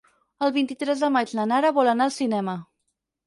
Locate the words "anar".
1.93-2.07